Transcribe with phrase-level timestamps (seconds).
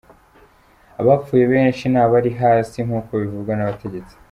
[1.01, 4.13] Abapfuye benshi n’abari hasi, nk’uko bivugwa n’abategetsi.